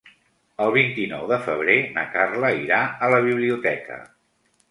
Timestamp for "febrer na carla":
1.49-2.51